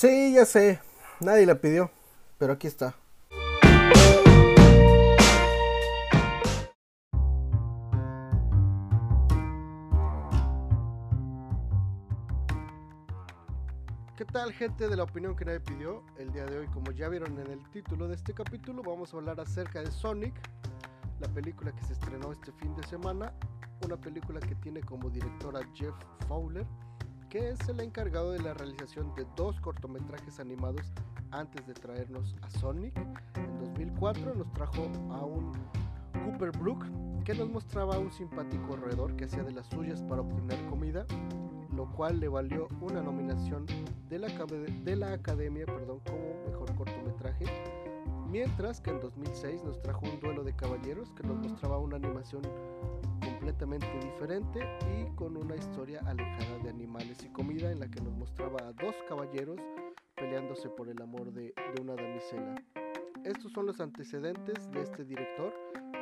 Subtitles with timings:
[0.00, 0.80] Sí, ya sé,
[1.20, 1.90] nadie la pidió,
[2.38, 2.94] pero aquí está.
[14.16, 16.02] ¿Qué tal gente de la opinión que nadie pidió?
[16.16, 19.18] El día de hoy, como ya vieron en el título de este capítulo, vamos a
[19.18, 20.32] hablar acerca de Sonic,
[21.20, 23.34] la película que se estrenó este fin de semana,
[23.84, 25.94] una película que tiene como directora Jeff
[26.26, 26.64] Fowler,
[27.30, 30.92] que es el encargado de la realización de dos cortometrajes animados
[31.30, 32.98] antes de traernos a Sonic.
[33.36, 35.52] En 2004 nos trajo a un
[36.24, 36.84] Cooper Brook
[37.24, 41.06] que nos mostraba a un simpático roedor que hacía de las suyas para obtener comida,
[41.76, 43.64] lo cual le valió una nominación
[44.08, 47.44] de la, de la Academia perdón, como mejor cortometraje.
[48.28, 52.42] Mientras que en 2006 nos trajo un duelo de caballeros que nos mostraba una animación
[53.40, 54.60] completamente diferente
[54.92, 58.72] y con una historia alejada de animales y comida en la que nos mostraba a
[58.74, 59.58] dos caballeros
[60.14, 62.62] peleándose por el amor de, una damisela.
[63.24, 65.54] Estos son los antecedentes de este director,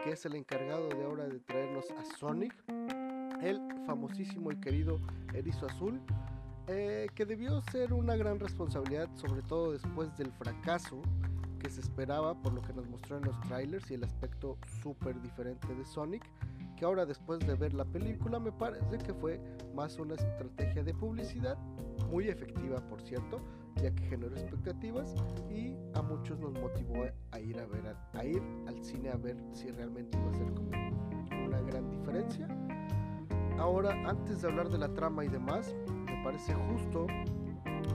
[0.02, 2.52] que es el encargado de ahora de traernos a Sonic,
[3.40, 4.98] el famosísimo y querido
[5.32, 6.00] Erizo Azul,
[6.66, 11.00] eh, que debió ser una gran responsabilidad, sobre todo después del fracaso
[11.60, 15.20] que se esperaba por lo que nos mostró en los trailers y el aspecto súper
[15.20, 16.24] diferente de Sonic,
[16.78, 19.40] que ahora después de ver la película me parece que fue
[19.74, 21.58] más una estrategia de publicidad,
[22.08, 23.40] muy efectiva por cierto,
[23.82, 25.14] ya que generó expectativas
[25.50, 29.36] y a muchos nos motivó a ir a ver a, ir al cine a ver
[29.52, 30.70] si realmente iba a ser como
[31.46, 32.48] una gran diferencia.
[33.58, 35.74] Ahora, antes de hablar de la trama y demás,
[36.06, 37.08] me parece justo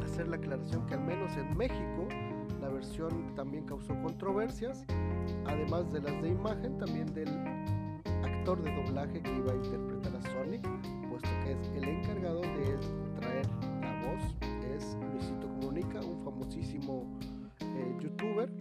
[0.04, 2.08] hacer la aclaración que al menos en México
[2.60, 4.86] la versión también causó controversias,
[5.46, 7.30] además de las de imagen, también del
[8.44, 10.68] actor de doblaje que iba a interpretar a Sonic,
[11.10, 12.78] puesto que es el encargado de
[13.16, 13.48] traer
[13.80, 14.36] la voz,
[14.76, 17.08] es Luisito Comunica, un famosísimo
[17.62, 18.52] eh, youtuber,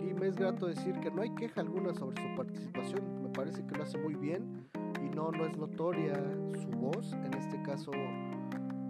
[0.00, 3.64] y me es grato decir que no hay queja alguna sobre su participación, me parece
[3.64, 4.68] que lo hace muy bien
[5.00, 6.14] y no, no es notoria
[6.60, 7.92] su voz, en este caso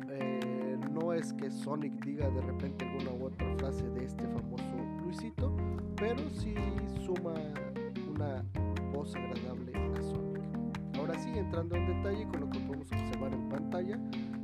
[0.09, 4.65] eh, no es que Sonic diga de repente alguna u otra frase de este famoso
[5.03, 5.55] Luisito,
[5.95, 6.55] pero sí
[7.05, 7.35] suma
[8.15, 8.43] una
[8.95, 9.92] voz agradable.
[11.03, 13.99] Ahora sí, entrando en detalle con lo que podemos observar en pantalla,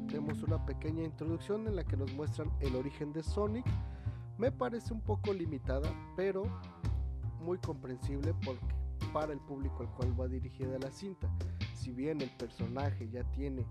[0.09, 3.65] tenemos una pequeña introducción en la que nos muestran el origen de Sonic.
[4.39, 6.43] Me parece un poco limitada, pero
[7.45, 8.75] muy comprensible porque
[9.13, 11.31] para el público al cual va dirigida la cinta.
[11.75, 13.65] Si bien el personaje ya tiene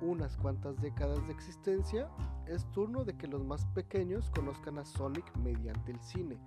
[0.00, 2.08] unas cuantas décadas de existencia,
[2.46, 6.38] es turno de que los más pequeños conozcan a Sonic mediante el cine,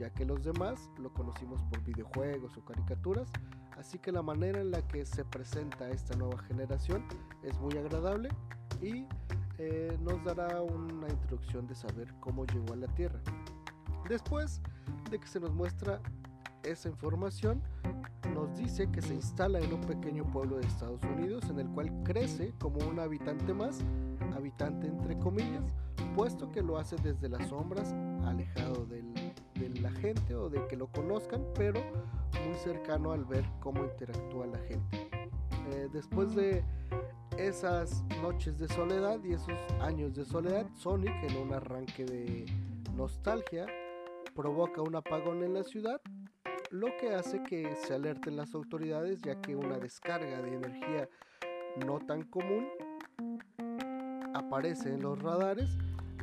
[0.00, 3.28] ya que los demás lo conocimos por videojuegos o caricaturas,
[3.76, 7.04] así que la manera en la que se presenta esta nueva generación
[7.42, 8.30] es muy agradable
[8.80, 9.04] y
[9.58, 13.20] eh, nos dará una introducción de saber cómo llegó a la Tierra.
[14.08, 14.62] Después
[15.10, 16.00] de que se nos muestra
[16.62, 17.62] esa información,
[18.32, 21.92] nos dice que se instala en un pequeño pueblo de Estados Unidos en el cual
[22.04, 23.80] crece como un habitante más,
[24.40, 25.64] habitante entre comillas,
[26.16, 27.92] puesto que lo hace desde las sombras,
[28.24, 29.04] alejado de
[29.80, 31.80] la gente o de que lo conozcan, pero
[32.46, 35.08] muy cercano al ver cómo interactúa la gente.
[35.72, 36.64] Eh, después de
[37.38, 42.46] esas noches de soledad y esos años de soledad, Sonic en un arranque de
[42.94, 43.66] nostalgia
[44.34, 46.00] provoca un apagón en la ciudad
[46.70, 51.08] lo que hace que se alerten las autoridades ya que una descarga de energía
[51.84, 52.68] no tan común
[54.34, 55.70] aparece en los radares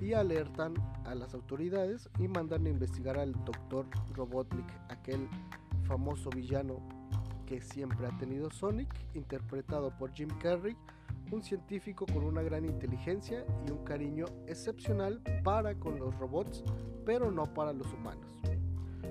[0.02, 0.76] y alertan
[1.06, 5.28] a las autoridades y mandan a investigar al doctor Robotnik, aquel
[5.84, 6.80] famoso villano
[7.46, 10.76] que siempre ha tenido Sonic, interpretado por Jim Carrey,
[11.32, 16.64] un científico con una gran inteligencia y un cariño excepcional para con los robots,
[17.06, 18.38] pero no para los humanos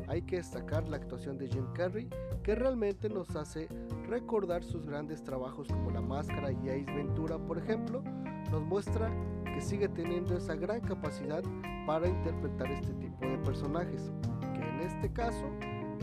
[0.09, 2.09] hay que destacar la actuación de Jim Carrey,
[2.43, 3.69] que realmente nos hace
[4.09, 8.03] recordar sus grandes trabajos como La Máscara y Ace Ventura, por ejemplo,
[8.51, 9.11] nos muestra
[9.45, 11.43] que sigue teniendo esa gran capacidad
[11.87, 14.11] para interpretar este tipo de personajes,
[14.55, 15.47] que en este caso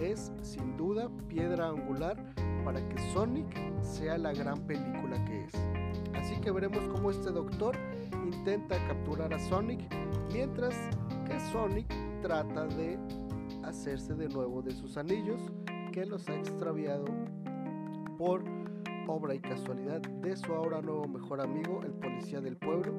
[0.02, 2.18] es sin duda piedra angular
[2.66, 3.48] para que Sonic
[3.82, 5.54] sea la gran película que es.
[6.16, 7.76] Así que veremos cómo este doctor
[8.26, 9.82] intenta capturar a Sonic,
[10.32, 10.76] mientras
[11.28, 11.88] que Sonic
[12.22, 12.98] trata de
[13.64, 15.40] hacerse de nuevo de sus anillos
[15.92, 17.06] que los ha extraviado
[18.18, 18.44] por
[19.08, 22.94] obra y casualidad de su ahora nuevo mejor amigo, el policía del pueblo,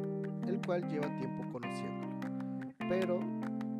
[0.46, 2.14] el cual lleva tiempo conociéndolo.
[2.88, 3.20] Pero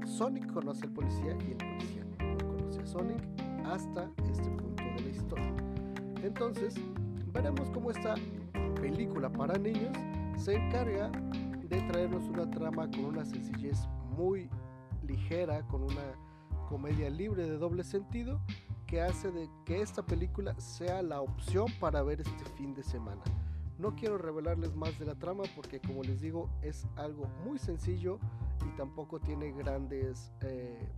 [0.06, 3.22] Sonic conoce al policía y el policía no conoce a Sonic
[3.64, 5.54] hasta este punto de la historia.
[6.22, 6.74] Entonces,
[7.32, 8.14] veremos cómo esta
[8.80, 9.96] película para niños
[10.36, 11.10] se encarga
[11.68, 14.48] de traernos una trama con una sencillez muy
[15.02, 16.02] ligera, con una
[16.68, 18.40] comedia libre de doble sentido,
[18.86, 23.22] que hace de que esta película sea la opción para ver este fin de semana.
[23.78, 28.18] No quiero revelarles más de la trama porque como les digo es algo muy sencillo
[28.64, 30.88] y tampoco tiene grandes eh,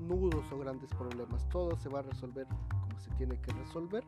[0.00, 1.48] nudos o grandes problemas.
[1.48, 4.04] Todo se va a resolver como se tiene que resolver.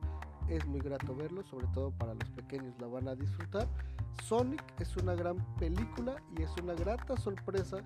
[0.49, 3.69] Es muy grato verlo, sobre todo para los pequeños la van a disfrutar.
[4.25, 7.79] Sonic es una gran película y es una grata sorpresa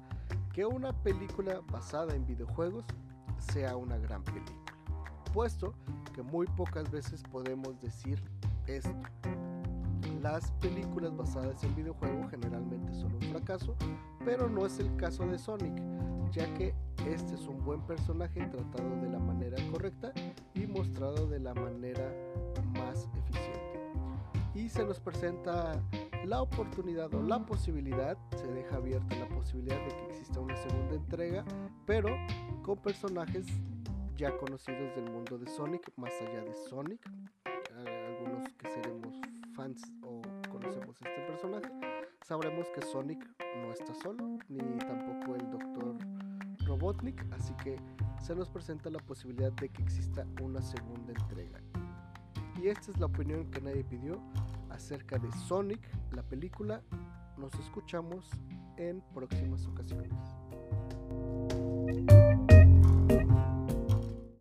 [0.53, 2.85] que una película basada en videojuegos
[3.43, 4.57] sea una gran película.
[5.33, 5.75] Puesto
[6.15, 8.23] que muy pocas veces podemos decir
[8.67, 8.95] esto.
[10.21, 13.75] Las películas basadas en videojuegos generalmente son un fracaso,
[14.25, 15.75] pero no es el caso de Sonic,
[16.31, 16.75] ya que
[17.09, 20.13] este es un buen personaje tratado de la manera correcta
[20.55, 22.09] y mostrado de la manera
[22.73, 23.81] más eficiente.
[24.55, 25.81] Y se nos presenta
[26.25, 30.95] la oportunidad o la posibilidad, se deja abierta la posibilidad de que exista una segunda
[30.95, 31.45] entrega,
[31.87, 32.09] pero
[32.63, 33.47] con personajes
[34.17, 37.01] ya conocidos del mundo de Sonic, más allá de Sonic,
[37.75, 39.21] algunos que seremos
[39.55, 41.69] fans o conocemos este personaje,
[42.25, 43.27] sabremos que Sonic
[43.57, 45.97] no está solo, ni tampoco el Dr.
[46.67, 47.77] Robotnik, así que
[48.21, 51.61] se nos presenta la posibilidad de que exista una segunda entrega.
[52.63, 54.21] Y esta es la opinión que nadie pidió
[54.73, 55.81] acerca de Sonic,
[56.13, 56.83] la película.
[57.37, 58.29] Nos escuchamos
[58.77, 60.13] en próximas ocasiones.